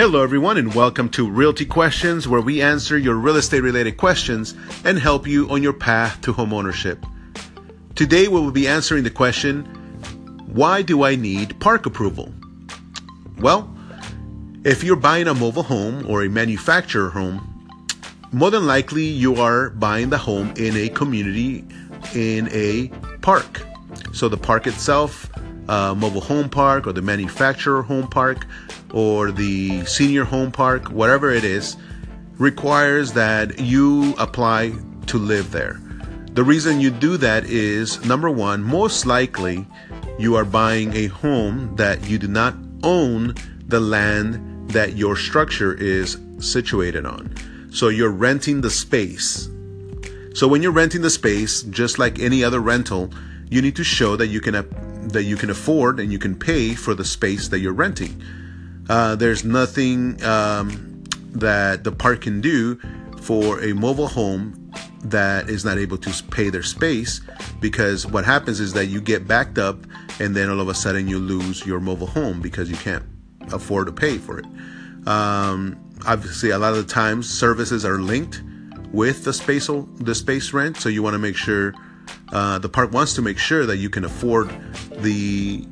[0.00, 4.54] Hello, everyone, and welcome to Realty Questions, where we answer your real estate related questions
[4.82, 7.04] and help you on your path to homeownership.
[7.96, 9.62] Today, we will be answering the question
[10.54, 12.32] Why do I need park approval?
[13.40, 13.70] Well,
[14.64, 17.68] if you're buying a mobile home or a manufacturer home,
[18.32, 21.62] more than likely you are buying the home in a community
[22.14, 22.88] in a
[23.20, 23.66] park.
[24.14, 25.30] So the park itself,
[25.70, 28.44] uh, mobile home park or the manufacturer home park
[28.92, 31.76] or the senior home park, whatever it is,
[32.38, 34.72] requires that you apply
[35.06, 35.80] to live there.
[36.32, 39.64] The reason you do that is number one, most likely
[40.18, 43.34] you are buying a home that you do not own
[43.68, 47.32] the land that your structure is situated on.
[47.70, 49.48] So you're renting the space.
[50.34, 53.10] So when you're renting the space, just like any other rental,
[53.50, 54.54] you need to show that you can
[55.08, 58.22] that you can afford and you can pay for the space that you're renting.
[58.88, 62.76] Uh, there's nothing um, that the park can do
[63.20, 64.56] for a mobile home
[65.04, 67.20] that is not able to pay their space
[67.60, 69.78] because what happens is that you get backed up
[70.18, 73.04] and then all of a sudden you lose your mobile home because you can't
[73.52, 74.46] afford to pay for it.
[75.06, 78.42] Um, obviously, a lot of the times services are linked
[78.92, 81.72] with the space the space rent, so you want to make sure
[82.32, 84.50] uh, the park wants to make sure that you can afford
[84.98, 85.66] the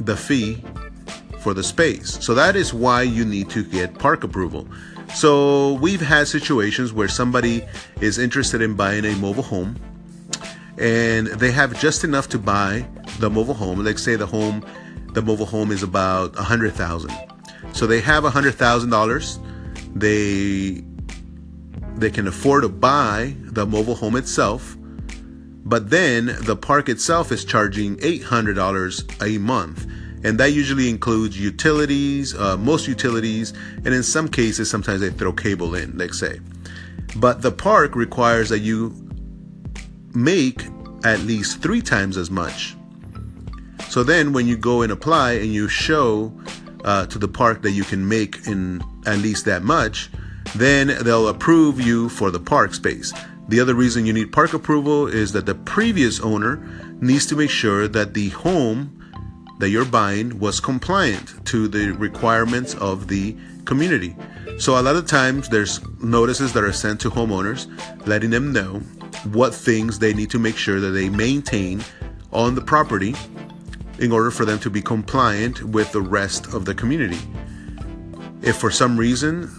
[0.00, 0.62] the fee
[1.40, 2.24] for the space.
[2.24, 4.68] So that is why you need to get park approval.
[5.14, 7.64] So we've had situations where somebody
[8.00, 9.76] is interested in buying a mobile home
[10.78, 12.86] and they have just enough to buy
[13.18, 13.82] the mobile home.
[13.82, 14.64] Let's say the home,
[15.12, 17.12] the mobile home is about a hundred thousand.
[17.72, 19.38] So they have a hundred thousand dollars.
[19.94, 20.84] They
[21.96, 24.76] they can afford to buy the mobile home itself,
[25.68, 29.86] but then the park itself is charging eight hundred dollars a month
[30.24, 33.52] and that usually includes utilities, uh, most utilities,
[33.84, 36.40] and in some cases, sometimes they throw cable in, let's say.
[37.16, 38.94] But the park requires that you
[40.14, 40.64] make
[41.04, 42.76] at least three times as much.
[43.88, 46.32] So then, when you go and apply and you show
[46.84, 50.10] uh, to the park that you can make in at least that much,
[50.56, 53.12] then they'll approve you for the park space.
[53.48, 56.56] The other reason you need park approval is that the previous owner
[57.00, 58.94] needs to make sure that the home
[59.58, 64.14] that you're buying was compliant to the requirements of the community.
[64.58, 67.66] So a lot of times there's notices that are sent to homeowners
[68.06, 68.80] letting them know
[69.32, 71.82] what things they need to make sure that they maintain
[72.32, 73.14] on the property
[73.98, 77.18] in order for them to be compliant with the rest of the community.
[78.42, 79.50] If for some reason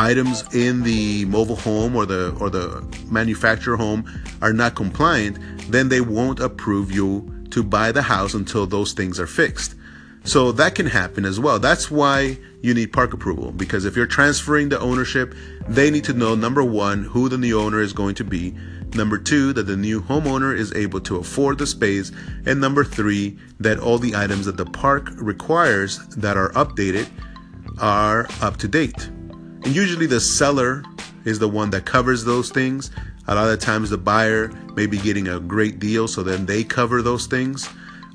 [0.00, 4.04] items in the mobile home or the or the manufacturer home
[4.40, 5.38] are not compliant,
[5.70, 9.74] then they won't approve you to buy the house until those things are fixed.
[10.24, 11.58] So that can happen as well.
[11.58, 15.34] That's why you need park approval because if you're transferring the ownership,
[15.68, 18.54] they need to know number one, who the new owner is going to be,
[18.94, 22.12] number two, that the new homeowner is able to afford the space,
[22.46, 27.08] and number three, that all the items that the park requires that are updated
[27.80, 29.10] are up to date.
[29.64, 30.82] And usually the seller
[31.24, 32.90] is the one that covers those things
[33.30, 36.64] a lot of times the buyer may be getting a great deal, so then they
[36.64, 37.68] cover those things.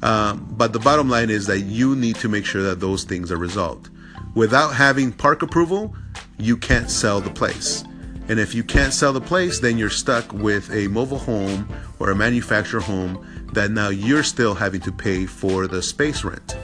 [0.04, 3.32] Uh, but the bottom line is that you need to make sure that those things
[3.32, 3.90] are resolved.
[4.36, 5.96] Without having park approval,
[6.38, 7.86] you can't sell the place.
[8.28, 11.70] And if you can't sell the place, then you're stuck with a mobile home
[12.00, 16.58] or a manufactured home that now you're still having to pay for the space rent.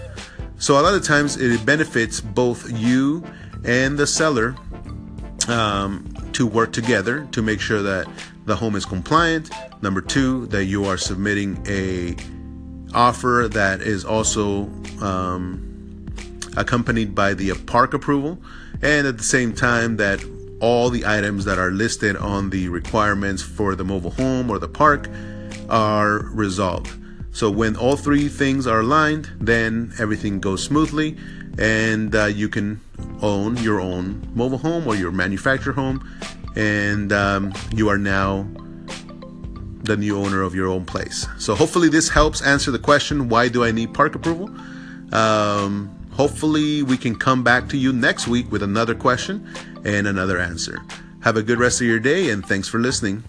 [0.58, 3.24] So a lot of times it benefits both you
[3.64, 4.56] and the seller
[5.48, 8.08] um, to work together to make sure that
[8.46, 9.50] the home is compliant.
[9.82, 12.16] Number two, that you are submitting a
[12.94, 14.64] offer that is also
[15.02, 16.08] um,
[16.58, 18.38] accompanied by the park approval,
[18.82, 20.24] and at the same time that
[20.60, 24.68] all the items that are listed on the requirements for the mobile home or the
[24.68, 25.10] park
[25.70, 27.01] are resolved.
[27.32, 31.18] So when all three things are aligned, then everything goes smoothly,
[31.58, 32.82] and uh, you can
[33.22, 36.08] own your own mobile home or your manufactured home
[36.56, 38.48] and um, you are now
[39.84, 41.28] the new owner of your own place.
[41.40, 44.50] So hopefully this helps answer the question why do I need park approval?
[45.14, 49.48] Um, hopefully we can come back to you next week with another question
[49.84, 50.82] and another answer.
[51.24, 53.24] Have a good rest of your day and thanks for listening.